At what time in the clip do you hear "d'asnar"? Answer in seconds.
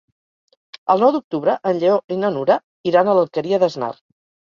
3.65-3.91